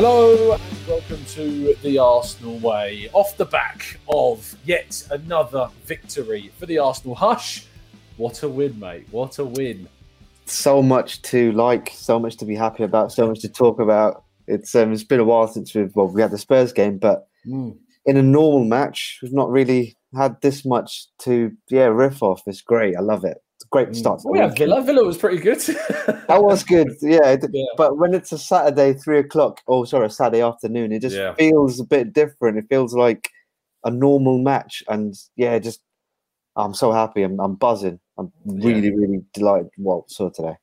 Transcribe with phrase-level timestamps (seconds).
[0.00, 3.10] Hello and welcome to the Arsenal Way.
[3.14, 7.66] Off the back of yet another victory for the Arsenal Hush.
[8.16, 9.08] What a win, mate.
[9.10, 9.88] What a win.
[10.44, 14.22] So much to like, so much to be happy about, so much to talk about.
[14.46, 17.26] It's um, it's been a while since we've well, we had the Spurs game, but
[17.44, 17.76] Mm.
[18.06, 22.42] in a normal match, we've not really had this much to yeah riff off.
[22.46, 22.94] It's great.
[22.96, 23.38] I love it.
[23.70, 24.22] Great start.
[24.24, 24.48] Oh, yeah.
[24.48, 24.80] Villa.
[24.82, 25.58] Villa was pretty good.
[26.28, 26.88] That was good.
[27.02, 27.64] Yeah, Yeah.
[27.76, 31.34] but when it's a Saturday three o'clock, oh sorry, a Saturday afternoon, it just Yeah.
[31.34, 32.58] feels a bit different.
[32.58, 33.30] It feels like
[33.84, 35.80] a normal match, and yeah, just
[36.56, 37.22] I'm so happy.
[37.22, 38.00] I'm, I'm buzzing.
[38.18, 39.70] I'm really, really delighted.
[39.76, 40.56] What I saw today.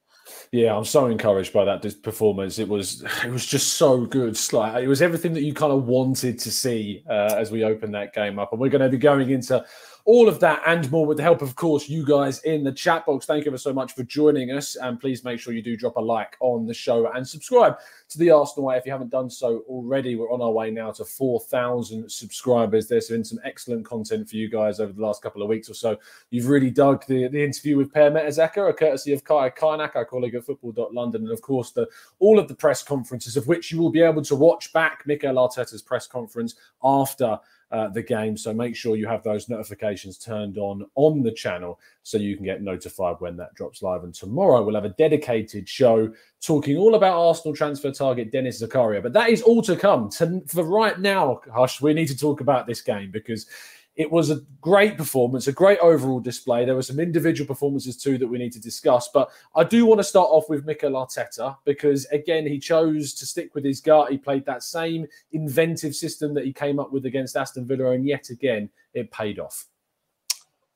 [0.51, 2.57] Yeah, I'm so encouraged by that performance.
[2.59, 4.37] It was it was just so good.
[4.53, 7.91] Like it was everything that you kind of wanted to see uh, as we open
[7.91, 9.63] that game up, and we're going to be going into
[10.05, 13.07] all of that and more with the help, of course, you guys in the chat
[13.07, 13.25] box.
[13.25, 15.97] Thank you ever so much for joining us, and please make sure you do drop
[15.97, 17.77] a like on the show and subscribe
[18.09, 20.15] to the Arsenal Way if you haven't done so already.
[20.15, 22.87] We're on our way now to 4,000 subscribers.
[22.87, 25.73] There's been some excellent content for you guys over the last couple of weeks or
[25.73, 25.97] so.
[26.29, 30.05] You've really dug the, the interview with Per Mertesacker, a courtesy of Kai Kaynak, our
[30.05, 31.87] colleague at Football.London, and of course the
[32.19, 35.33] all of the press conferences, of which you will be able to watch back Mikel
[35.35, 36.53] Arteta's press conference
[36.83, 37.39] after
[37.71, 38.37] uh, the game.
[38.37, 42.45] So make sure you have those notifications turned on on the channel so you can
[42.45, 44.03] get notified when that drops live.
[44.03, 49.01] And tomorrow we'll have a dedicated show talking all about Arsenal transfer target Denis Zakaria.
[49.01, 50.09] But that is all to come.
[50.11, 53.47] To, for right now, Hush, we need to talk about this game because
[53.95, 56.65] it was a great performance, a great overall display.
[56.65, 59.09] There were some individual performances too that we need to discuss.
[59.13, 63.25] But I do want to start off with Mikel Arteta because, again, he chose to
[63.25, 64.11] stick with his gut.
[64.11, 68.05] He played that same inventive system that he came up with against Aston Villa, and
[68.05, 69.65] yet again, it paid off.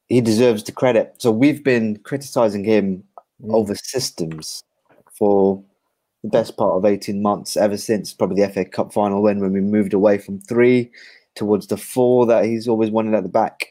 [0.08, 1.14] he deserves the credit.
[1.20, 3.04] So we've been criticizing him
[3.44, 3.54] Mm.
[3.54, 4.64] over systems
[5.14, 5.64] for
[6.24, 9.54] the best part of 18 months, ever since probably the FA Cup final win when
[9.54, 10.92] we moved away from three
[11.40, 13.66] towards the four that he's always wanted at the back.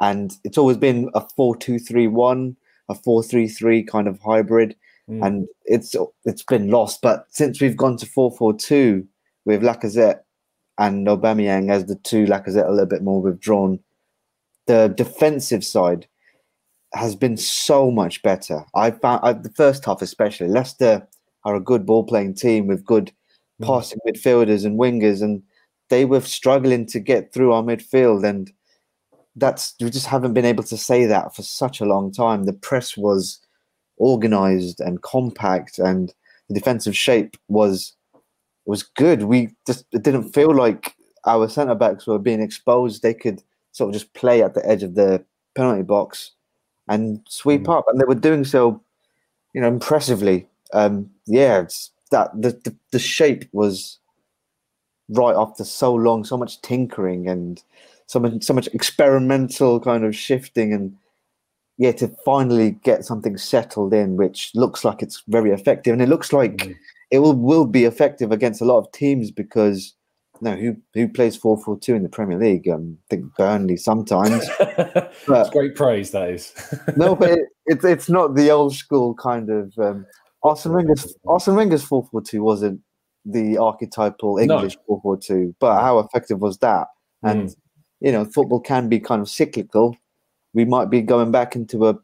[0.00, 2.56] And it's always been a 4 2 3 1,
[2.88, 4.74] a 4 3 3 kind of hybrid.
[5.08, 5.26] Mm.
[5.26, 5.94] And it's
[6.24, 7.02] it's been lost.
[7.02, 9.06] But since we've gone to 4 4 2
[9.44, 10.20] with Lacazette
[10.78, 13.78] and Aubameyang as the two, Lacazette a little bit more withdrawn,
[14.66, 16.06] the defensive side
[16.94, 18.64] has been so much better.
[18.74, 21.06] I found I, the first half, especially Leicester,
[21.44, 23.12] are a good ball playing team with good
[23.60, 23.66] Mm.
[23.66, 25.42] passing midfielders and wingers, and
[25.90, 28.50] they were struggling to get through our midfield, and
[29.36, 32.44] that's we just haven't been able to say that for such a long time.
[32.44, 33.38] The press was
[33.98, 36.14] organized and compact, and
[36.48, 37.92] the defensive shape was
[38.66, 39.24] was good.
[39.24, 40.94] We just it didn't feel like
[41.26, 43.02] our centre backs were being exposed.
[43.02, 45.24] They could sort of just play at the edge of the
[45.54, 46.32] penalty box
[46.88, 47.78] and sweep Mm.
[47.78, 48.80] up, and they were doing so,
[49.54, 50.46] you know, impressively.
[50.72, 53.98] Um, yeah, it's that the, the the shape was
[55.10, 57.62] right after so long, so much tinkering and
[58.06, 60.96] so much so much experimental kind of shifting, and
[61.78, 66.08] yeah, to finally get something settled in, which looks like it's very effective, and it
[66.08, 66.76] looks like Mm.
[67.10, 69.94] it will will be effective against a lot of teams because.
[70.42, 72.66] No, who who plays four four two in the Premier League?
[72.66, 74.48] Um, I think Burnley sometimes.
[75.28, 76.54] That's great praise, that is.
[76.96, 80.06] no, but it, it's it's not the old school kind of um,
[80.42, 82.80] Arsene Wenger's Arsene Wenger's four four two wasn't
[83.24, 86.88] the archetypal English four four two, but how effective was that?
[87.22, 87.56] And mm.
[88.00, 89.96] you know, football can be kind of cyclical.
[90.52, 91.98] We might be going back into a,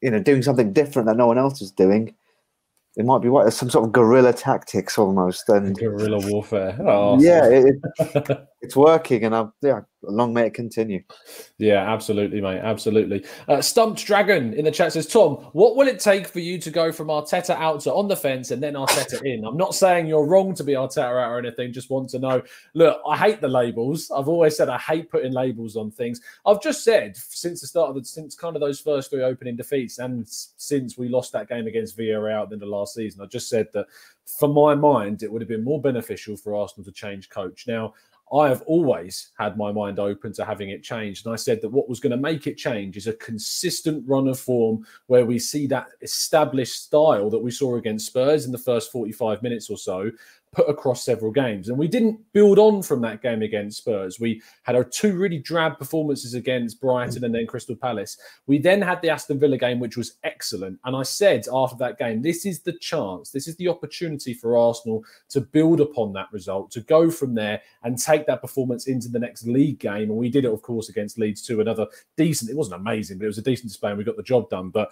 [0.00, 2.14] you know, doing something different that no one else is doing.
[2.96, 6.76] It might be what some sort of guerrilla tactics almost, and Guerrilla warfare.
[6.80, 11.02] Oh, yeah, it, it, it's working, and I'm yeah, long may it continue.
[11.58, 12.60] Yeah, absolutely, mate.
[12.60, 13.24] Absolutely.
[13.48, 16.70] Uh, Stumped Dragon in the chat says, Tom, what will it take for you to
[16.70, 19.44] go from Arteta out to on the fence and then Arteta in?
[19.44, 21.72] I'm not saying you're wrong to be Arteta out or anything.
[21.72, 22.42] Just want to know.
[22.74, 24.10] Look, I hate the labels.
[24.10, 26.20] I've always said I hate putting labels on things.
[26.46, 29.56] I've just said since the start of the, since kind of those first three opening
[29.56, 33.48] defeats and since we lost that game against Villarreal at the last season, I just
[33.48, 33.86] said that
[34.38, 37.66] for my mind, it would have been more beneficial for Arsenal to change coach.
[37.66, 37.94] Now,
[38.32, 41.26] I have always had my mind open to having it changed.
[41.26, 44.26] And I said that what was going to make it change is a consistent run
[44.26, 48.58] of form where we see that established style that we saw against Spurs in the
[48.58, 50.10] first 45 minutes or so
[50.52, 51.68] put across several games.
[51.68, 54.20] And we didn't build on from that game against Spurs.
[54.20, 58.18] We had our two really drab performances against Brighton and then Crystal Palace.
[58.46, 60.78] We then had the Aston Villa game, which was excellent.
[60.84, 64.58] And I said after that game, this is the chance, this is the opportunity for
[64.58, 69.08] Arsenal to build upon that result, to go from there and take that performance into
[69.08, 70.10] the next league game.
[70.10, 73.24] And we did it, of course, against Leeds to Another decent, it wasn't amazing, but
[73.24, 74.68] it was a decent display and we got the job done.
[74.68, 74.90] But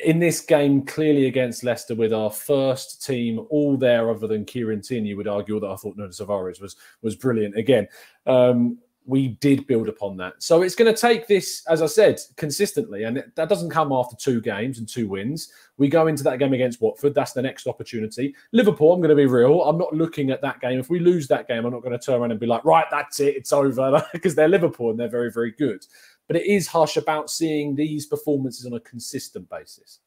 [0.00, 4.80] in this game, clearly against Leicester, with our first team all there other than Kieran
[4.80, 7.88] Tierney, you would argue that I thought Nuno Tavares was was brilliant again.
[8.26, 8.78] Um,
[9.08, 10.34] we did build upon that.
[10.38, 13.04] So it's going to take this, as I said, consistently.
[13.04, 15.50] And that doesn't come after two games and two wins.
[15.78, 17.14] We go into that game against Watford.
[17.14, 18.34] That's the next opportunity.
[18.52, 19.62] Liverpool, I'm going to be real.
[19.62, 20.78] I'm not looking at that game.
[20.78, 22.84] If we lose that game, I'm not going to turn around and be like, right,
[22.90, 23.34] that's it.
[23.34, 25.86] It's over because they're Liverpool and they're very, very good.
[26.28, 29.98] But it is harsh about seeing these performances on a consistent basis.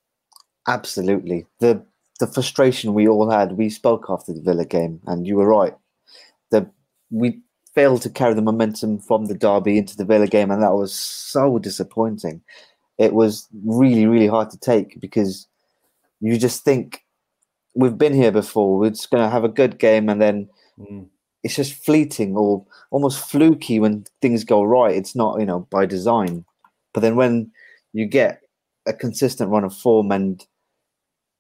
[0.68, 1.48] Absolutely.
[1.60, 1.84] The
[2.20, 5.76] the frustration we all had, we spoke after the Villa game, and you were right.
[6.52, 6.70] The
[7.10, 7.42] we
[7.74, 10.94] failed to carry the momentum from the derby into the Villa game, and that was
[10.94, 12.42] so disappointing.
[12.98, 15.48] It was really, really hard to take because
[16.20, 17.04] you just think
[17.74, 18.78] we've been here before.
[18.78, 21.08] We're just going to have a good game, and then mm.
[21.44, 24.96] It's just fleeting or almost fluky when things go right.
[24.96, 26.46] It's not, you know, by design.
[26.94, 27.52] But then when
[27.94, 28.42] you get
[28.86, 30.46] a consistent run of form, and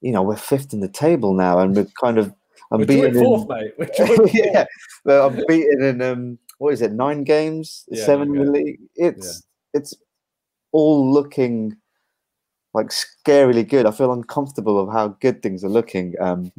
[0.01, 2.33] you know, we're fifth in the table now, and we're kind of
[2.71, 4.33] I'm beaten fourth, in, mate.
[4.33, 4.65] yeah,
[5.05, 6.91] well, I'm beaten in um, what is it?
[6.91, 8.79] Nine games, yeah, seven in the league.
[8.95, 9.43] It's
[9.73, 9.79] yeah.
[9.79, 9.93] it's
[10.71, 11.75] all looking
[12.73, 13.85] like scarily good.
[13.85, 16.15] I feel uncomfortable of how good things are looking.
[16.21, 16.51] Um,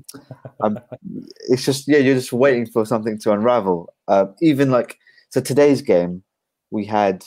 [1.49, 3.93] it's just yeah, you're just waiting for something to unravel.
[4.09, 4.99] Uh, even like
[5.31, 6.23] so, today's game,
[6.71, 7.25] we had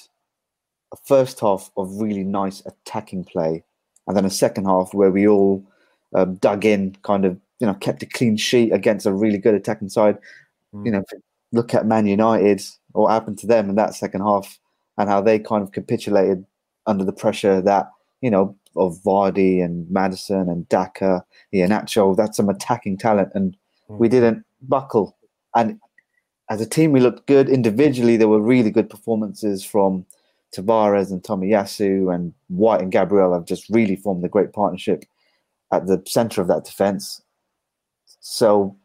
[0.93, 3.63] a first half of really nice attacking play,
[4.07, 5.65] and then a second half where we all
[6.13, 9.55] um, dug in, kind of you know kept a clean sheet against a really good
[9.55, 10.17] attacking side.
[10.73, 10.85] Mm.
[10.85, 11.03] You know,
[11.51, 12.61] look at Man United
[12.93, 14.59] or what happened to them in that second half
[14.97, 16.45] and how they kind of capitulated
[16.85, 17.89] under the pressure that
[18.21, 21.23] you know of Vardy and Maddison and Daka,
[21.53, 22.15] Iheanacho.
[22.15, 23.55] That's some attacking talent, and
[23.89, 23.97] mm.
[23.97, 25.17] we didn't buckle.
[25.55, 25.79] And
[26.49, 28.17] as a team, we looked good individually.
[28.17, 30.05] There were really good performances from
[30.55, 35.05] Tavares and Tommy Tomiyasu and White and Gabriel have just really formed a great partnership
[35.71, 37.21] at the center of that defense.
[38.19, 38.75] So,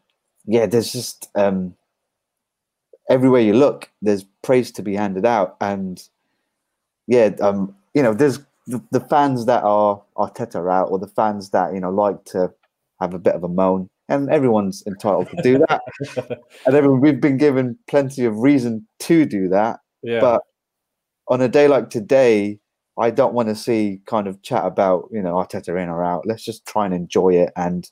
[0.45, 1.75] yeah, there's just um,
[3.09, 6.01] everywhere you look, there's praise to be handed out, and
[7.07, 8.39] yeah, um, you know, there's
[8.71, 12.51] the, the fans that are Arteta out, or the fans that you know like to
[12.99, 15.81] have a bit of a moan, and everyone's entitled to do that.
[16.65, 19.79] and everyone, we've been given plenty of reason to do that.
[20.03, 20.19] Yeah.
[20.19, 20.41] But
[21.27, 22.59] on a day like today,
[22.97, 26.25] I don't want to see kind of chat about you know Arteta in or out.
[26.25, 27.89] Let's just try and enjoy it and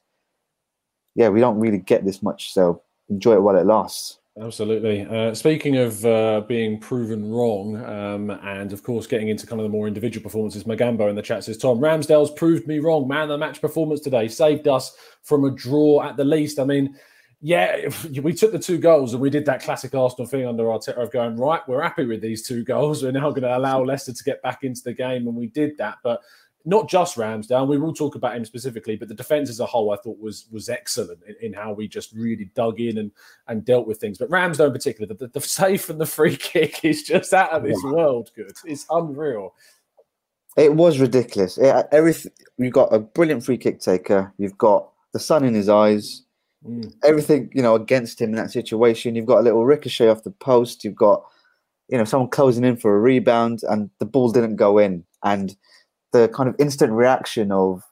[1.15, 4.18] yeah, we don't really get this much, so enjoy it while it lasts.
[4.41, 5.05] Absolutely.
[5.05, 9.63] Uh, speaking of uh, being proven wrong, um, and of course getting into kind of
[9.63, 13.07] the more individual performances, Magambo in the chat says, "Tom Ramsdale's proved me wrong.
[13.07, 16.95] Man, the match performance today saved us from a draw at the least." I mean,
[17.41, 17.89] yeah,
[18.21, 21.11] we took the two goals and we did that classic Arsenal thing under Arteta of
[21.11, 21.61] going right.
[21.67, 23.03] We're happy with these two goals.
[23.03, 25.77] We're now going to allow Leicester to get back into the game, and we did
[25.79, 25.97] that.
[26.01, 26.21] But
[26.65, 27.67] not just Ramsdale.
[27.67, 30.47] We will talk about him specifically, but the defense as a whole, I thought was
[30.51, 33.11] was excellent in, in how we just really dug in and
[33.47, 34.17] and dealt with things.
[34.17, 37.63] But Ramsdale in particular, the, the safe and the free kick is just out of
[37.63, 38.31] this world.
[38.35, 39.53] Good, it's unreal.
[40.57, 41.57] It was ridiculous.
[41.57, 44.33] It, everything you've got a brilliant free kick taker.
[44.37, 46.23] You've got the sun in his eyes.
[46.65, 46.93] Mm.
[47.03, 49.15] Everything you know against him in that situation.
[49.15, 50.83] You've got a little ricochet off the post.
[50.83, 51.23] You've got
[51.87, 55.05] you know someone closing in for a rebound, and the ball didn't go in.
[55.23, 55.55] And
[56.11, 57.83] the kind of instant reaction of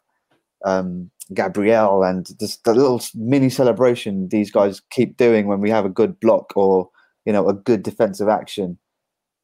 [0.65, 5.85] um, Gabriel and just the little mini celebration these guys keep doing when we have
[5.85, 6.89] a good block or
[7.25, 8.77] you know a good defensive action,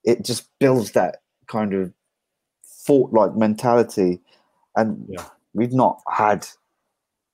[0.03, 1.17] it just builds that
[1.47, 1.93] kind of
[2.63, 4.21] fort-like mentality,
[4.75, 5.25] and yeah.
[5.53, 6.47] we've not had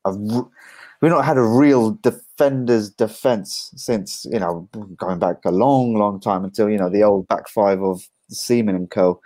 [0.06, 5.94] a we've not had a real defender's defense since you know going back a long,
[5.94, 9.22] long time until you know the old back five of Seaman and Co.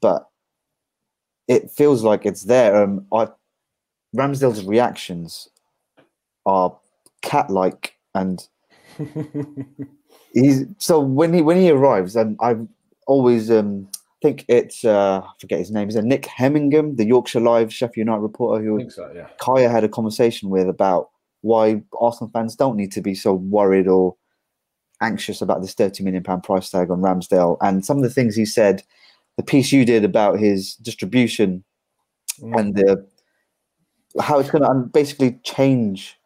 [0.00, 0.26] But
[1.48, 2.82] it feels like it's there.
[2.82, 3.28] Um, I,
[4.16, 5.48] Ramsdale's reactions
[6.46, 6.76] are
[7.22, 8.46] cat-like, and
[10.34, 12.56] he's so when he when he arrives, and I
[13.06, 13.88] always um
[14.22, 15.88] think it's uh, I forget his name.
[15.88, 19.28] Is it Nick Hemmingham, the Yorkshire Live Sheffield United reporter who so, yeah.
[19.38, 23.88] Kaya had a conversation with about why Arsenal fans don't need to be so worried
[23.88, 24.16] or
[25.00, 27.58] anxious about this 30 million pound price tag on Ramsdale.
[27.60, 28.84] And some of the things he said
[29.36, 31.64] the piece you did about his distribution
[32.40, 32.58] mm.
[32.58, 33.06] and the
[34.20, 36.18] how it's going to basically change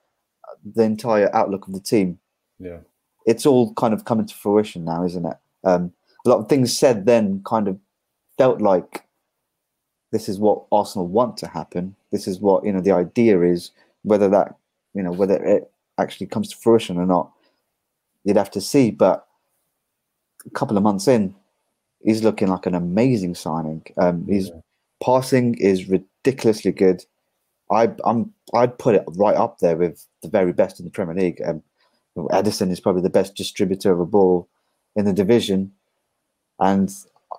[0.75, 2.19] the entire outlook of the team.
[2.59, 2.79] Yeah,
[3.27, 5.37] it's all kind of coming to fruition now, isn't it?
[5.65, 5.93] Um,
[6.25, 7.79] a lot of things said then kind of
[8.37, 9.05] felt like
[10.13, 11.95] this is what Arsenal want to happen.
[12.11, 13.71] This is what you know the idea is.
[14.03, 14.55] Whether that
[14.95, 17.31] you know whether it actually comes to fruition or not,
[18.25, 18.91] you'd have to see.
[18.91, 19.27] But
[20.47, 21.35] a couple of months in,
[22.07, 23.83] he's looking like an amazing signing.
[23.99, 24.51] Um, he's
[25.05, 27.05] passing is ridiculously good.
[27.71, 31.17] I, I'm I'd put it right up there with the very best in the Premier
[31.17, 31.43] League.
[31.45, 31.63] Um,
[32.17, 34.49] Ederson is probably the best distributor of a ball
[34.95, 35.73] in the division,
[36.61, 36.91] and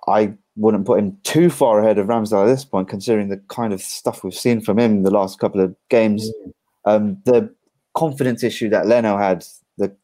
[0.06, 3.72] I wouldn't put him too far ahead of Ramsdale at this point, considering the kind
[3.72, 6.30] of stuff we've seen from him in the last couple of games.
[6.30, 6.52] Mm.
[6.84, 7.52] Um, the
[7.94, 9.44] confidence issue that Leno had,
[9.78, 9.94] the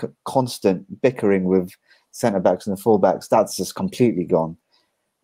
[0.00, 1.72] c- constant bickering with
[2.18, 4.56] centre backs and the full backs, that's just completely gone.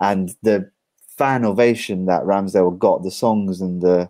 [0.00, 0.70] And the
[1.16, 4.08] fan ovation that Ramsdale got, the songs and the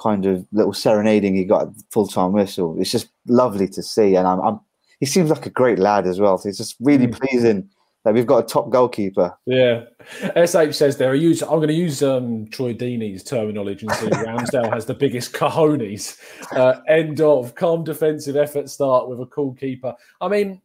[0.00, 4.16] kind of little serenading he got full time whistle, it's just lovely to see.
[4.16, 4.60] And I'm, I'm,
[5.00, 6.38] he seems like a great lad as well.
[6.38, 7.18] So it's just really mm.
[7.18, 7.70] pleasing
[8.04, 9.36] that we've got a top goalkeeper.
[9.46, 9.84] Yeah.
[10.34, 14.72] SH says there, use, I'm going to use um, Troy Deeney's terminology and say Ramsdale
[14.72, 16.18] has the biggest cojones.
[16.52, 19.94] Uh, end of calm defensive effort start with a cool keeper.
[20.20, 20.60] I mean,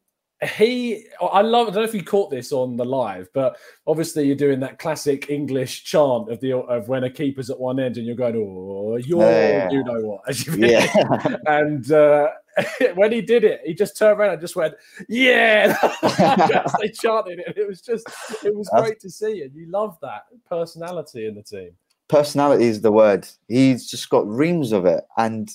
[0.45, 3.57] he i love i don't know if you caught this on the live but
[3.87, 7.79] obviously you're doing that classic english chant of the of when a keeper's at one
[7.79, 9.69] end and you're going oh you're yeah.
[9.69, 10.21] you know what?
[10.57, 11.37] Yeah.
[11.47, 12.29] and uh,
[12.95, 14.75] when he did it he just turned around and just went
[15.09, 15.75] yeah!
[16.79, 17.57] They chanted it.
[17.57, 18.07] It was just
[18.43, 21.71] it was great to see and you love that personality in the team.
[22.07, 23.27] Personality is the word.
[23.47, 25.49] He's just got reams of it and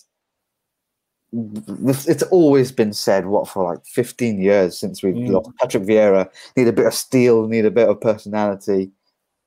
[1.33, 5.31] it's always been said what for like 15 years since we've mm.
[5.31, 5.51] lost.
[5.61, 8.91] Patrick Vieira need a bit of steel need a bit of personality.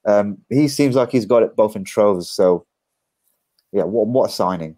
[0.06, 2.66] Um, he seems like he's got it both in troves so
[3.72, 4.78] yeah what, what a signing.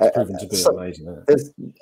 [0.00, 1.24] Uh, proven to be so, amazing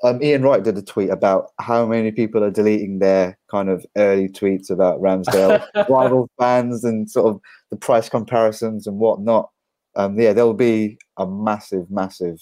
[0.02, 3.84] um, Ian Wright did a tweet about how many people are deleting their kind of
[3.98, 9.50] early tweets about Ramsdale rival fans and sort of the price comparisons and whatnot.
[9.94, 12.38] Um, yeah there'll be a massive massive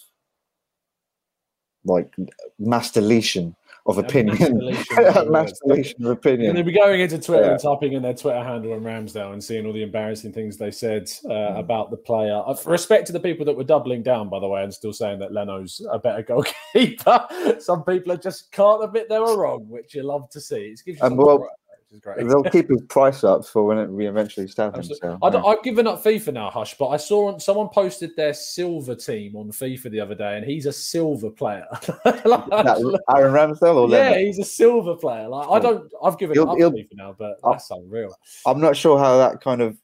[1.84, 2.14] like
[2.58, 3.56] mass deletion
[3.86, 4.74] of opinion.
[5.30, 6.50] mass deletion of opinion.
[6.50, 7.52] And they'll be going into Twitter yeah.
[7.52, 10.70] and typing in their Twitter handle and Ramsdale and seeing all the embarrassing things they
[10.70, 11.58] said uh, mm.
[11.58, 12.42] about the player.
[12.46, 15.18] Uh, respect to the people that were doubling down, by the way, and still saying
[15.20, 16.22] that Leno's a better
[16.74, 17.26] goalkeeper.
[17.58, 20.56] Some people just can't admit they were wrong, which you love to see.
[20.56, 21.48] It gives you um, well,
[21.92, 22.26] is great.
[22.26, 24.82] They'll keep his price up for when it, we eventually start him.
[24.84, 28.94] So, I have given up FIFA now, Hush, but I saw someone posted their silver
[28.94, 31.66] team on FIFA the other day, and he's a silver player.
[32.04, 35.28] like, Aaron Ramsdale, or yeah, he's a silver player.
[35.28, 38.14] Like I don't, I've given he'll, up he'll, FIFA now, but that's unreal.
[38.46, 39.76] I'm not sure how that kind of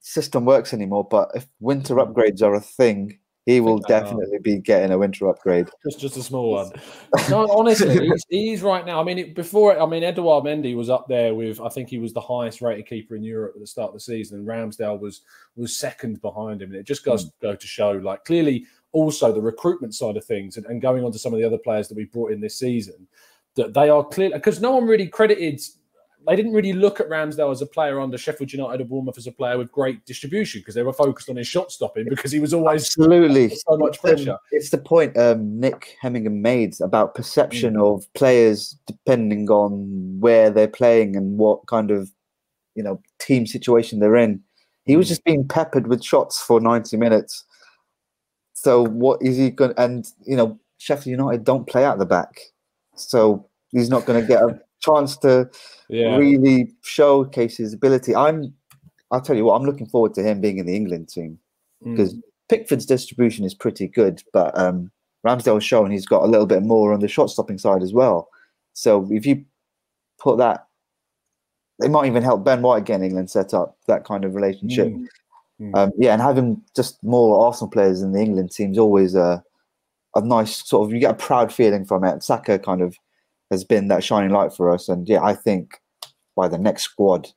[0.00, 2.00] system works anymore, but if winter hmm.
[2.00, 5.68] upgrades are a thing, he will definitely be getting a winter upgrade.
[5.84, 6.70] Just, just a small one.
[7.30, 9.00] no, honestly, he's, he's, right now.
[9.00, 11.60] I mean, it, before I mean, Edouard Mendy was up there with.
[11.60, 14.00] I think he was the highest rated keeper in Europe at the start of the
[14.00, 15.22] season, and Ramsdale was
[15.56, 16.70] was second behind him.
[16.70, 17.32] And it just goes mm.
[17.42, 21.10] go to show, like clearly, also the recruitment side of things, and, and going on
[21.10, 23.08] to some of the other players that we brought in this season,
[23.56, 25.60] that they are clear because no one really credited
[26.26, 29.26] they didn't really look at Ramsdale as a player under Sheffield United or Bournemouth as
[29.26, 32.40] a player with great distribution because they were focused on his shot stopping because he
[32.40, 34.38] was always absolutely so much pressure.
[34.50, 37.94] it's the point um, Nick Hemmingham made about perception mm.
[37.94, 42.10] of players depending on where they're playing and what kind of
[42.74, 44.40] you know team situation they're in.
[44.84, 45.10] He was mm.
[45.10, 47.44] just being peppered with shots for ninety minutes.
[48.52, 49.74] So what is he going?
[49.76, 52.40] And you know Sheffield United don't play out the back,
[52.96, 55.48] so he's not going to get a chance to
[55.88, 56.16] yeah.
[56.16, 58.14] really showcase his ability.
[58.14, 58.52] I'm,
[59.10, 61.38] I'll tell you what, I'm looking forward to him being in the England team
[61.84, 62.20] because mm.
[62.48, 64.90] Pickford's distribution is pretty good, but um,
[65.26, 68.28] Ramsdale's shown he's got a little bit more on the shot stopping side as well.
[68.74, 69.44] So if you
[70.18, 70.66] put that,
[71.80, 73.02] it might even help Ben White again.
[73.02, 74.88] England set up that kind of relationship.
[74.88, 75.06] Mm.
[75.60, 75.76] Mm.
[75.76, 79.42] Um, yeah, and having just more Arsenal players in the England team is always a
[80.14, 82.22] a nice sort of you get a proud feeling from it.
[82.22, 82.96] Saka kind of
[83.52, 84.88] has been that shining light for us.
[84.88, 85.80] And yeah, I think
[86.34, 87.28] by the next squad,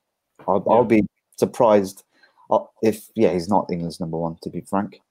[0.48, 0.74] I'll, yeah.
[0.74, 1.06] I'll be
[1.38, 2.04] surprised
[2.50, 4.38] uh, if yeah he's not England's number one.
[4.42, 5.02] To be frank.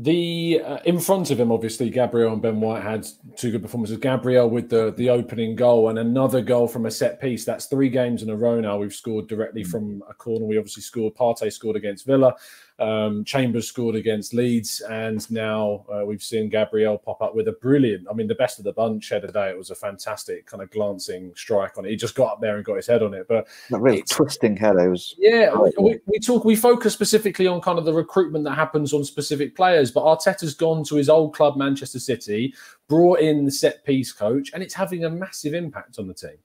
[0.00, 3.04] The uh, in front of him, obviously, Gabriel and Ben White had
[3.36, 3.96] two good performances.
[3.96, 7.44] Gabriel with the the opening goal and another goal from a set piece.
[7.44, 8.78] That's three games in a row now.
[8.78, 9.70] We've scored directly mm.
[9.70, 10.46] from a corner.
[10.46, 11.16] We obviously scored.
[11.16, 12.36] Partey scored against Villa.
[12.78, 17.52] Um, Chambers scored against Leeds, and now uh, we've seen Gabriel pop up with a
[17.52, 18.06] brilliant.
[18.08, 19.50] I mean, the best of the bunch header day.
[19.50, 21.90] It was a fantastic kind of glancing strike on it.
[21.90, 23.26] He just got up there and got his head on it.
[23.26, 25.14] But that really twisting header was.
[25.18, 26.44] Yeah, we, we, talk.
[26.44, 29.90] We focus specifically on kind of the recruitment that happens on specific players.
[29.90, 32.54] But Arteta's gone to his old club, Manchester City,
[32.88, 36.38] brought in the set piece coach, and it's having a massive impact on the team.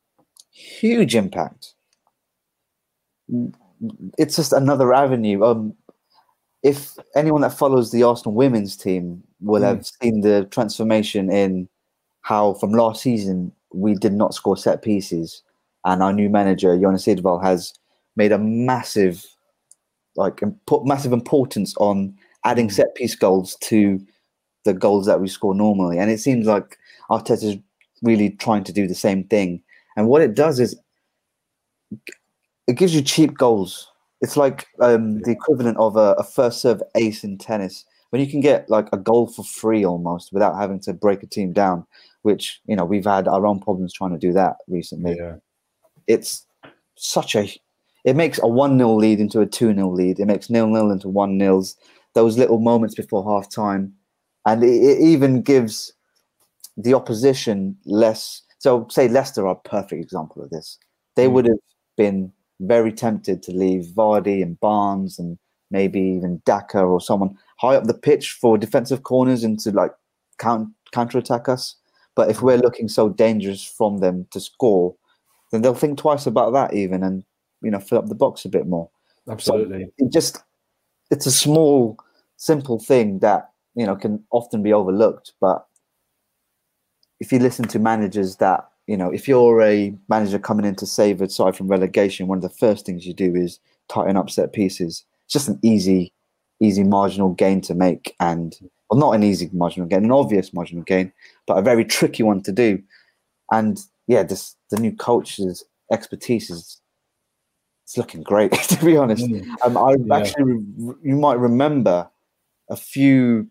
[0.50, 1.76] Huge impact.
[4.18, 5.44] It's just another avenue.
[5.44, 5.76] Um,
[6.64, 9.66] if anyone that follows the Arsenal women's team will mm.
[9.66, 11.68] have seen the transformation in
[12.22, 15.44] how from last season we did not score set pieces,
[15.86, 17.74] and our new manager Jonas Eidevall has
[18.16, 19.26] made a massive
[20.16, 22.16] like put massive importance on
[22.46, 22.74] adding Mm.
[22.74, 24.00] set piece goals to
[24.64, 26.78] the goals that we score normally, and it seems like
[27.10, 27.58] Arteta is
[28.02, 29.62] really trying to do the same thing.
[29.98, 30.80] And what it does is
[32.68, 33.90] it gives you cheap goals.
[34.24, 38.28] It's like um, the equivalent of a, a first serve ace in tennis, when you
[38.28, 41.86] can get like a goal for free almost without having to break a team down.
[42.22, 45.18] Which you know we've had our own problems trying to do that recently.
[45.18, 45.36] Yeah.
[46.08, 46.48] It's
[46.96, 47.54] such a
[48.06, 50.20] it makes a 1 0 lead into a 2 0 lead.
[50.20, 51.76] It makes nil nil into 1 nils.
[52.14, 53.94] Those little moments before half time.
[54.46, 55.94] And it, it even gives
[56.78, 58.42] the opposition less.
[58.60, 60.78] So, say Leicester are a perfect example of this.
[61.16, 61.32] They Mm.
[61.34, 61.58] would have
[61.98, 62.32] been
[62.68, 65.38] very tempted to leave Vardy and Barnes and
[65.72, 69.92] maybe even Daka or someone high up the pitch for defensive corners and to like
[70.38, 71.76] count, counter attack us.
[72.16, 74.96] But if we're looking so dangerous from them to score,
[75.52, 77.24] then they'll think twice about that even and
[77.62, 78.90] you know fill up the box a bit more.
[79.30, 79.92] Absolutely.
[79.98, 80.44] It just
[81.10, 81.98] it's a small,
[82.38, 85.34] simple thing that you know can often be overlooked.
[85.40, 85.66] But
[87.20, 90.86] if you listen to managers that you know, if you're a manager coming in to
[90.86, 94.30] save a side from relegation, one of the first things you do is tighten up
[94.30, 95.06] set pieces.
[95.26, 96.14] It's just an easy,
[96.60, 98.58] easy marginal gain to make, and
[98.90, 101.14] well, not an easy marginal gain, an obvious marginal gain,
[101.48, 102.82] but a very tricky one to do.
[103.52, 106.82] And yeah, this the new coach's expertise is
[107.84, 109.30] it's looking great to be honest.
[109.30, 109.46] Mm.
[109.64, 110.18] Um, I Yeah.
[110.18, 110.64] actually,
[111.04, 112.10] you might remember
[112.70, 113.48] a few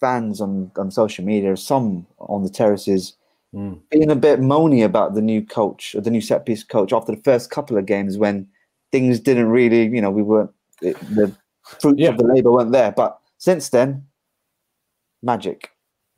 [0.00, 3.14] fans on, on social media, some on the terraces,
[3.56, 3.80] Mm.
[3.90, 7.12] being a bit moany about the new coach or the new set piece coach after
[7.14, 8.46] the first couple of games when
[8.92, 10.50] things didn't really, you know, we weren't
[10.82, 11.34] it, the
[11.80, 12.10] fruits Yeah.
[12.10, 12.92] of the labour weren't there.
[12.92, 14.04] But since then,
[15.22, 15.70] magic.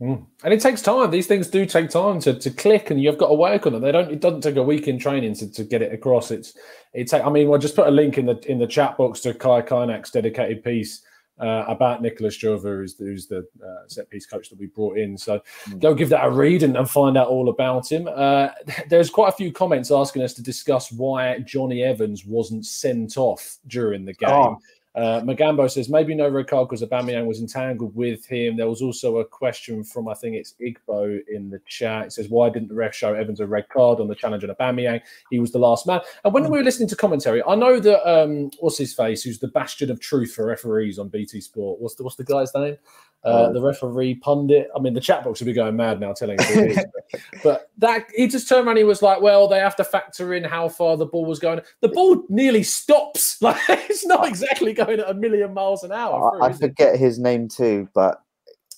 [0.03, 0.27] Mm.
[0.43, 1.13] And it takes time.
[1.13, 3.83] These things do take time to, to click, and you've got to work on them.
[3.83, 4.11] They don't.
[4.11, 6.31] It doesn't take a week in training to, to get it across.
[6.31, 6.57] It's
[6.93, 7.09] it.
[7.09, 9.35] Take, I mean, I just put a link in the in the chat box to
[9.35, 11.03] Kai Kaynak's dedicated piece
[11.41, 14.99] uh, about Nicolas Jover, who's, the- who's the uh, set piece coach that we brought
[14.99, 15.17] in.
[15.17, 15.81] So Mm.
[15.81, 18.09] go give that a read and, and find out all about him.
[18.13, 18.49] Uh,
[18.89, 23.59] there's quite a few comments asking us to discuss why Jonny Evans wasn't sent off
[23.67, 24.31] during the game.
[24.31, 24.59] Oh.
[24.99, 28.57] Uh, Magambo says maybe no red card because Aubameyang was entangled with him.
[28.57, 32.07] There was also a question from I think it's Igbo in the chat.
[32.07, 34.51] It says why didn't the ref show Evans a red card on the challenge on
[34.51, 35.01] Aubameyang?
[35.31, 36.01] He was the last man.
[36.25, 39.39] And when we were listening to commentary, I know that um, what's his face, who's
[39.39, 41.81] the bastion of truth for referees on BT Sport.
[41.81, 42.77] What's the what's the guy's name?
[43.25, 43.53] Uh, Oh.
[43.53, 44.69] the referee pundit.
[44.77, 46.77] I mean, the chat box would be going mad now telling us
[47.13, 48.77] but, but that he just turned around.
[48.77, 51.41] and He was like, "Well, they have to factor in how far the ball was
[51.41, 51.61] going.
[51.81, 53.37] The ball nearly stops.
[53.43, 56.57] Like it's not exactly going at a million miles an hour." through, I, I is
[56.61, 56.69] it?
[56.69, 58.23] forget his name too, but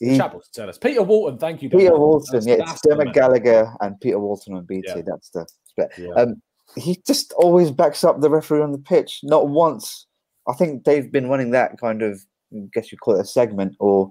[0.01, 0.79] he, chat box tell us.
[0.79, 1.39] Peter Walton.
[1.39, 1.69] Thank you.
[1.69, 1.97] Peter.
[1.99, 2.27] Walton.
[2.33, 3.13] That's- Yeah, it's that's the Dermot.
[3.13, 4.85] Gallagher and Peter Walton on BT.
[4.89, 5.03] Yeah.
[5.05, 5.91] That's the split.
[5.99, 6.15] Yeah.
[6.15, 6.41] Um,
[6.77, 9.21] he just always backs up the referee on the pitch.
[9.23, 10.07] Not once.
[10.49, 12.25] I think they've been running that kind of,
[12.55, 14.11] I guess you call it a segment, or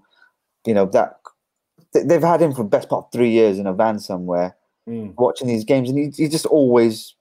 [0.65, 1.19] you know that
[1.93, 4.55] they- they've had him for the best part of three years in a van somewhere
[4.87, 5.13] Mm.
[5.17, 7.15] watching these games, and he, he just always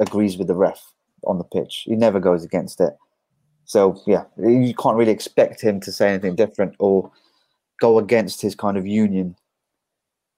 [0.00, 0.92] agrees with the ref
[1.24, 1.82] on the pitch.
[1.86, 2.96] He never goes against it.
[3.64, 7.10] So yeah, you can't really expect him to say anything different or
[7.80, 9.36] go against his kind of union,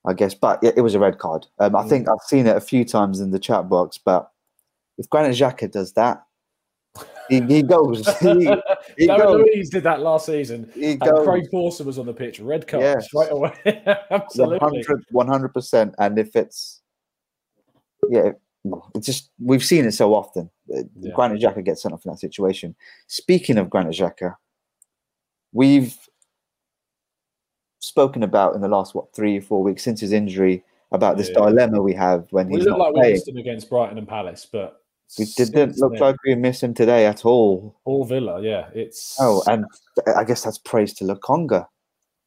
[0.06, 0.34] I guess.
[0.34, 1.46] But yeah, it was a red card.
[1.58, 1.88] Um, I Mm.
[1.88, 3.98] think I've seen it a few times in the chat box.
[3.98, 4.30] But
[4.98, 6.22] if Granit Xhaka does that,
[7.30, 8.06] he, he goes.
[8.20, 8.50] He,
[8.98, 9.70] he goes.
[9.70, 10.70] Did that last season.
[10.74, 11.24] He And goes.
[11.26, 12.40] Craig Pawson was on the pitch.
[12.40, 13.06] Red card Yes.
[13.06, 13.52] straight away.
[14.10, 14.82] Absolutely.
[15.10, 15.94] 100 percent.
[15.98, 16.82] And if it's
[18.08, 18.32] yeah,
[18.94, 20.50] it's just we've seen it so often.
[20.74, 21.12] Uh, Yeah.
[21.14, 22.74] Granit Xhaka gets sent off in that situation.
[23.06, 24.34] Speaking of Granit Xhaka,
[25.52, 25.96] we've
[27.80, 30.62] spoken about in the last what three or four weeks since his injury
[30.92, 31.46] about this Yeah.
[31.46, 33.22] dilemma we have when We he's look not like we playing.
[33.26, 34.79] him against Brighton and Palace, but
[35.18, 37.76] We didn't look like we miss him today at all.
[37.84, 38.40] Paul Villa.
[38.42, 39.64] Yeah, it's Oh, and
[40.16, 41.66] I guess that's praise to Lokonga.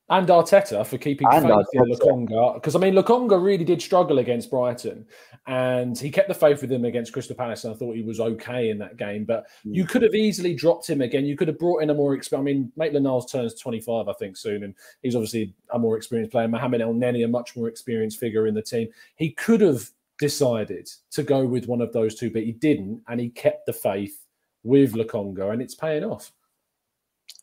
[0.09, 1.97] and Arteta for keeping And faith in Arteta.
[1.97, 5.05] Lokonga because I mean Lokonga really did struggle against Brighton,
[5.47, 8.19] and he kept the faith with him against Crystal Palace, and I thought he was
[8.19, 9.23] okay in that game.
[9.23, 9.75] But Mm.
[9.75, 11.25] you could have easily dropped him again.
[11.25, 12.49] You could have brought in a more experienced.
[12.49, 15.95] I mean, Maitland Niles turns twenty five, I think, soon, and he's obviously a more
[15.95, 16.49] experienced player.
[16.49, 18.89] Mohamed El Neni, a much more experienced figure in the team.
[19.15, 19.89] He could have
[20.23, 23.73] decided to go with one of those two, but he didn't, and he kept the
[23.73, 24.25] faith
[24.63, 26.31] with Lokonga, and it's paying off.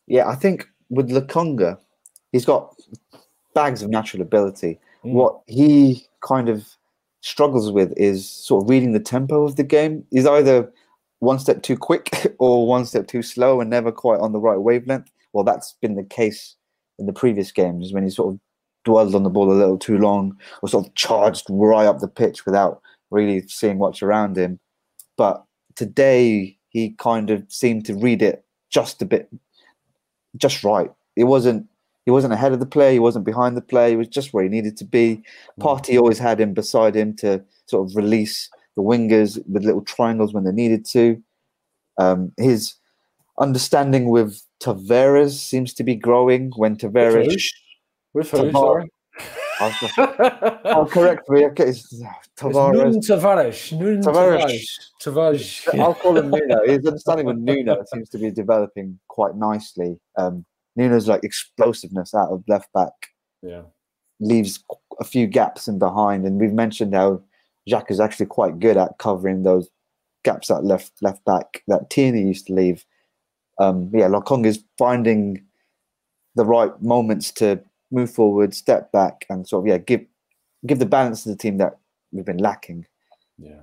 [0.07, 1.77] Yeah, I think with Lokonga,
[2.31, 2.75] he's got
[3.53, 4.79] bags of natural ability.
[5.05, 5.11] Mm.
[5.11, 6.67] What he kind of
[7.19, 10.03] struggles with is sort of reading the tempo of the game.
[10.09, 10.73] He's either
[11.19, 14.57] one step too quick or one step too slow and never quite on the right
[14.57, 15.11] wavelength.
[15.33, 16.55] Well, that's been the case
[16.97, 18.39] in the previous games when he sort of
[18.83, 22.07] dwelled on the ball a little too long or sort of charged right up the
[22.07, 24.59] pitch without really seeing what's around him.
[25.17, 25.43] But
[25.75, 29.29] today he kind of seemed to read it just a bit,
[30.37, 30.91] just right.
[31.15, 31.67] It wasn't.
[32.05, 32.93] He wasn't ahead of the play.
[32.93, 33.91] He wasn't behind the play.
[33.91, 35.21] He was just where he needed to be.
[35.59, 40.33] Partey always had him beside him to sort of release the wingers with little triangles
[40.33, 41.21] when they needed to.
[41.99, 42.73] Um, his
[43.39, 47.27] understanding with Tavares seems to be growing when Tavares.
[48.13, 48.51] With who?
[48.51, 48.89] Sorry.
[49.61, 51.45] oh, correct me.
[51.45, 51.93] Okay, it's
[52.35, 52.97] Tavares.
[52.97, 53.79] It's Tavares.
[53.79, 54.65] Nun Tavares.
[55.03, 55.79] Tavares.
[55.79, 56.65] I'll call him Nuno.
[56.65, 59.97] His understanding with Nuno seems to be developing quite nicely.
[60.17, 60.45] Um,
[60.75, 62.93] Nuno's like explosiveness out of left back.
[63.43, 63.63] Yeah.
[64.19, 64.63] Leaves
[64.99, 67.21] a few gaps in behind, and we've mentioned how
[67.67, 69.69] Jacques is actually quite good at covering those
[70.23, 72.85] gaps at left left back that Tierney used to leave.
[73.59, 75.45] Um, yeah, Lokonga is finding
[76.35, 80.05] the right moments to move forward, step back, and sort of yeah give
[80.65, 81.77] give the balance to the team that
[82.11, 82.85] we've been lacking.
[83.37, 83.61] Yeah.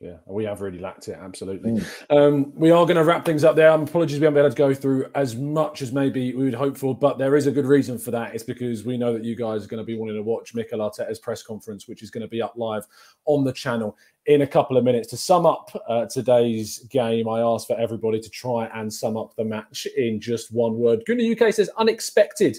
[0.00, 1.18] Yeah, we have really lacked it.
[1.20, 1.72] Absolutely.
[1.72, 1.84] Mm.
[2.08, 3.68] Um, we are going to wrap things up there.
[3.70, 6.76] Apologies, we haven't been able to go through as much as maybe we would hope
[6.76, 8.32] for, but there is a good reason for that.
[8.32, 10.78] It's because we know that you guys are going to be wanting to watch Mikel
[10.78, 12.86] Arteta's press conference, which is going to be up live
[13.24, 15.08] on the channel in a couple of minutes.
[15.08, 19.34] To sum up uh, today's game, I asked for everybody to try and sum up
[19.34, 21.02] the match in just one word.
[21.08, 22.56] Gunnar UK says unexpected.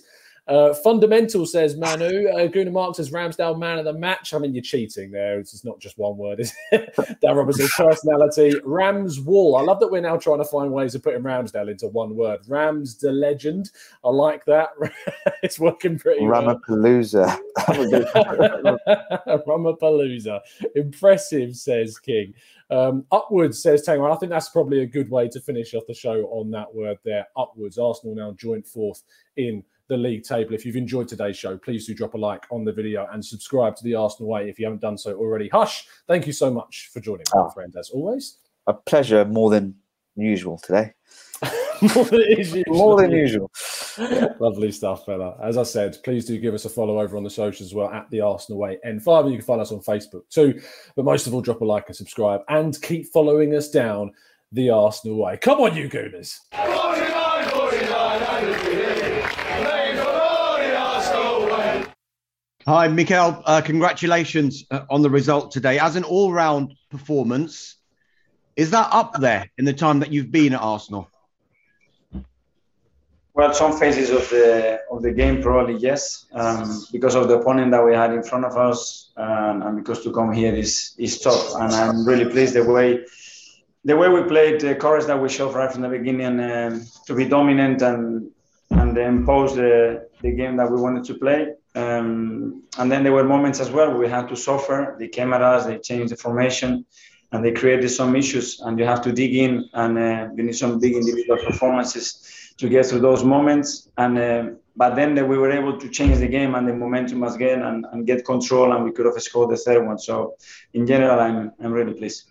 [0.50, 2.28] Uh, Fundamental says Manu.
[2.28, 4.34] Uh, Gunnar Mark says Ramsdale man of the match.
[4.34, 5.40] I mean, you're cheating there.
[5.40, 6.92] It's not just one word, is it?
[7.22, 8.60] Dan Robertson, personality.
[8.64, 9.58] Rams wall.
[9.58, 12.40] I love that we're now trying to find ways of putting Ramsdale into one word.
[12.48, 13.70] Rams the legend.
[14.04, 14.70] I like that.
[15.44, 17.40] it's working pretty Ramapalooza.
[17.68, 18.80] well.
[19.48, 20.40] Ramapalooza.
[20.76, 22.34] Impressive, says King.
[22.72, 24.12] Um, upwards, says Tango.
[24.12, 26.98] I think that's probably a good way to finish off the show on that word
[27.06, 27.28] there.
[27.38, 27.78] Upwards.
[27.78, 29.04] Arsenal now joint fourth
[29.38, 30.54] in the league table.
[30.54, 33.76] If you've enjoyed today's show, please do drop a like on the video and subscribe
[33.78, 35.50] to the Arsenal Way if you haven't done so already.
[35.50, 38.38] Hush, thank you so much for joining me, oh, friend, as always.
[38.68, 39.76] A pleasure more than
[40.16, 40.94] usual today.
[41.96, 42.64] more than usual.
[42.68, 43.52] more than usual.
[44.40, 45.36] Lovely stuff, fella.
[45.44, 47.90] As I said, please do give us a follow over on the socials as well
[47.90, 49.32] at the Arsenal Way N5.
[49.32, 50.62] You can find us on Facebook too.
[50.96, 54.12] But most of all, drop a like and subscribe and keep following us down
[54.52, 55.38] the Arsenal Way.
[55.38, 56.40] Come on, you Gooners.
[62.70, 63.42] Hi, Mikel.
[63.48, 65.80] Uh, congratulations uh, on the result today.
[65.80, 67.78] As an all round performance,
[68.56, 71.10] is that up there in the time that you've been at Arsenal?
[73.34, 77.72] Well, some phases of the of the game probably yes, um, because of the opponent
[77.72, 81.20] that we had in front of us, um, and because to come here is is
[81.22, 81.56] tough.
[81.56, 83.04] And I'm really pleased the way
[83.84, 87.16] the way we played, the courage that we showed right from the beginning, um, to
[87.16, 88.30] be dominant and
[88.70, 91.56] and impose the the game that we wanted to play.
[91.76, 94.96] Um, and then there were moments as well we had to suffer.
[95.00, 96.86] They came at us, they changed the formation,
[97.32, 98.60] and they created some issues.
[98.60, 102.68] And you have to dig in, and uh, you need some big individual performances to
[102.68, 103.90] get through those moments.
[103.98, 104.44] And uh,
[104.76, 108.08] but then we were able to change the game and the momentum again and, and
[108.08, 110.00] get control, and we could have scored the third one.
[110.00, 110.36] So
[110.74, 112.24] in general, I'm I'm really pleased.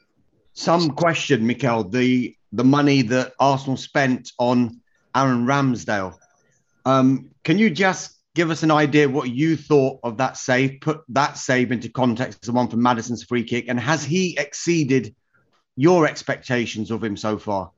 [0.54, 4.80] Some question, Mikel, the the money that Arsenal spent on
[5.14, 6.14] Aaron Ramsdale.
[6.84, 11.00] Um, can you just give us an idea what you thought of that save, put
[11.08, 15.12] that save into context, the one from Maddison's free kick, and has he exceeded
[15.74, 17.72] your expectations of him so far?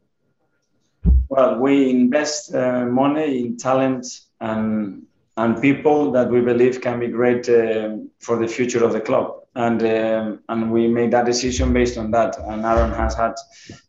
[1.30, 4.04] Well, we invest uh, money in talent
[4.40, 5.06] and
[5.38, 9.26] and people that we believe can be great uh, for the future of the club,
[9.54, 12.36] and um, and we made that decision based on that.
[12.38, 13.34] And Aaron has had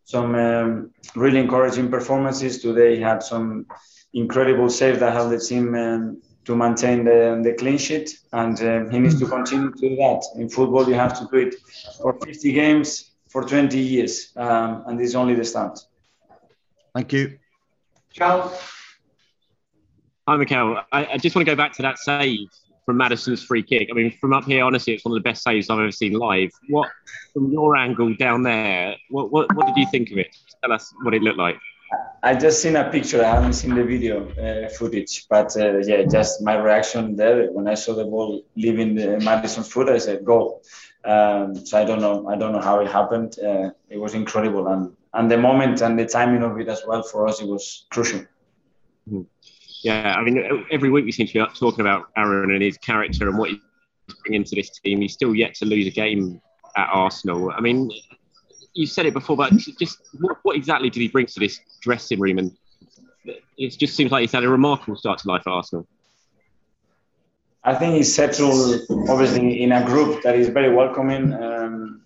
[0.05, 2.95] some um, really encouraging performances today.
[2.95, 3.65] He had some
[4.13, 8.89] incredible saves that helped the team um, to maintain the, the clean sheet, and uh,
[8.89, 10.23] he needs to continue to do that.
[10.35, 11.55] In football, you have to do it
[12.01, 15.79] for 50 games for 20 years, um, and this is only the start.
[16.93, 17.37] Thank you.
[18.11, 18.51] Ciao.
[20.27, 20.81] Hi, Mikel.
[20.91, 22.49] I, I, just want to go back to that save
[22.85, 23.89] from Maddison's free kick.
[23.89, 26.13] I mean, from up here, honestly, it's one of the best saves I've ever seen
[26.13, 26.51] live.
[26.69, 26.89] What,
[27.33, 30.35] from your angle down there, what, what, what did you think of it?
[30.61, 31.57] Tell us what it looked like.
[32.23, 33.23] I just seen a picture.
[33.23, 37.67] I haven't seen the video uh, footage, but uh, yeah, just my reaction there when
[37.67, 40.63] I saw the ball leaving the Maddison's foot, I said goal.
[41.03, 42.27] Um, so I don't know.
[42.29, 43.37] I don't know how it happened.
[43.39, 47.01] Uh, it was incredible, and and the moment and the timing of it as well
[47.01, 48.23] for us, it was crucial.
[49.09, 49.23] Hmm.
[49.83, 53.27] Yeah, I mean, every week we seem to be talking about Aaron and his character
[53.27, 53.59] and what he's
[54.23, 55.01] bringing to this team.
[55.01, 56.39] He's still yet to lose a game
[56.77, 57.51] at Arsenal.
[57.51, 57.89] I mean,
[58.73, 62.19] you said it before, but just what, what, exactly did he bring to this dressing
[62.19, 62.37] room?
[62.37, 62.51] And
[63.57, 65.87] it just seems like he's had a remarkable start to life at Arsenal.
[67.63, 71.33] I think he's settled, obviously, in a group that is very welcoming.
[71.33, 72.01] Um,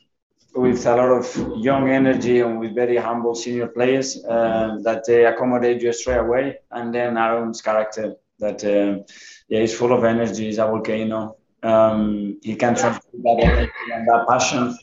[0.55, 5.25] with a lot of young energy and with very humble senior players uh, that they
[5.25, 6.57] accommodate you straight away.
[6.71, 9.03] And then Aaron's character that uh,
[9.49, 10.45] yeah, he's full of energy.
[10.45, 11.37] He's a volcano.
[11.61, 14.77] Um, he can translate that energy and that passion,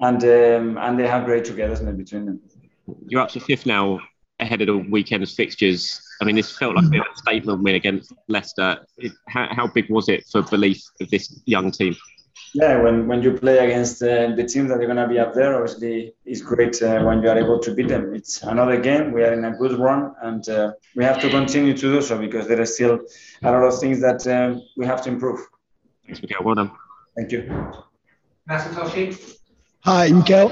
[0.00, 2.40] and um, and they have great togetherness between them.
[3.08, 4.00] You're up to fifth now,
[4.40, 6.00] ahead of the weekend's fixtures.
[6.20, 8.78] I mean, this felt like a bit of a statement win against Leicester.
[8.98, 11.96] It, how, how big was it for belief of this young team?
[12.54, 15.34] Yeah, when, when you play against uh, the teams that are going to be up
[15.34, 18.14] there, obviously it's great uh, when you are able to beat them.
[18.14, 19.12] It's another game.
[19.12, 22.18] We are in a good run, and uh, we have to continue to do so
[22.18, 23.00] because there are still
[23.42, 25.40] a lot of things that um, we have to improve.
[26.06, 26.44] Thanks, Mikel.
[26.44, 26.70] Well done.
[27.16, 27.72] Thank you.
[29.86, 30.50] Hi, Mikel.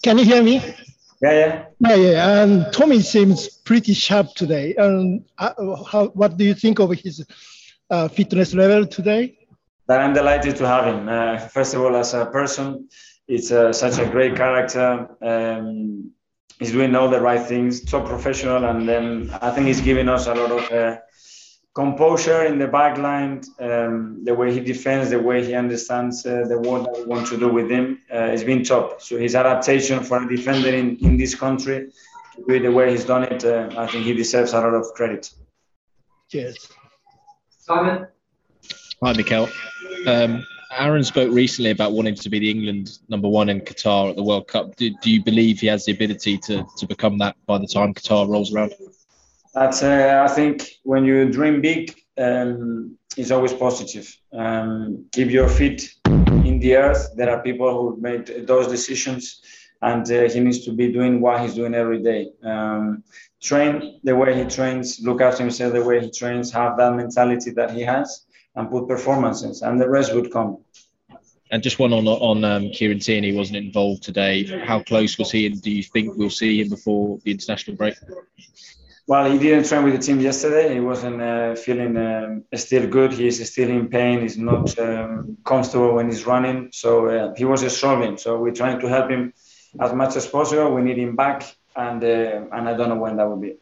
[0.00, 0.62] Can you hear me?
[1.20, 1.64] Yeah, yeah.
[1.80, 2.42] Yeah, yeah.
[2.42, 4.76] And Tommy seems pretty sharp today.
[4.78, 7.26] And uh, how, what do you think of his
[7.90, 9.36] uh, fitness level today?
[9.88, 11.08] That I'm delighted to have him.
[11.08, 12.88] Uh, first of all, as a person,
[13.26, 15.08] it's uh, such a great character.
[15.20, 16.12] Um,
[16.60, 20.28] he's doing all the right things, top professional, and then I think he's giving us
[20.28, 20.98] a lot of uh,
[21.76, 26.42] composure in the back line, um, the way he defends, the way he understands uh,
[26.48, 28.00] the work that we want to do with him.
[28.10, 29.02] Uh, it's been top.
[29.02, 31.92] So his adaptation for a defender in, in this country,
[32.48, 35.30] with the way he's done it, uh, I think he deserves a lot of credit.
[36.30, 36.66] Cheers.
[37.58, 38.06] Simon?
[39.02, 39.46] Hi, Mikel.
[40.06, 40.46] Um,
[40.78, 44.22] Aaron spoke recently about wanting to be the England number one in Qatar at the
[44.22, 44.76] World Cup.
[44.76, 47.92] Do, do you believe he has the ability to, to become that by the time
[47.92, 48.72] Qatar rolls around?
[49.56, 54.06] That's, uh, I think when you dream big, um, it's always positive.
[54.30, 55.94] Um, keep your feet
[56.44, 57.08] in the earth.
[57.16, 59.40] There are people who made those decisions,
[59.80, 62.28] and uh, he needs to be doing what he's doing every day.
[62.44, 63.02] Um,
[63.40, 67.50] train the way he trains, look after himself the way he trains, have that mentality
[67.52, 70.58] that he has and put performances, and the rest would come.
[71.50, 74.44] And just one on on um, Kieran Tierney wasn't involved today.
[74.66, 77.94] How close was he, and do you think we'll see him before the international break?
[79.08, 80.74] Well, he didn't train with the team yesterday.
[80.74, 83.12] He wasn't uh, feeling um, still good.
[83.12, 84.22] He's still in pain.
[84.22, 86.70] He's not um, comfortable when he's running.
[86.72, 88.16] So uh, he was struggling.
[88.18, 89.32] So we're trying to help him
[89.80, 90.74] as much as possible.
[90.74, 91.44] We need him back,
[91.76, 93.54] and uh, and I don't know when that will be.